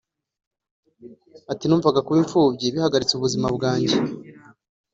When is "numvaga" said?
1.65-2.03